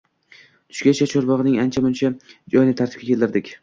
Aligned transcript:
Tushgacha 0.69 1.09
chorbogʻning 1.13 1.61
ancha-muncha 1.67 2.13
joyini 2.21 2.79
tartibga 2.85 3.17
keltirdik. 3.17 3.59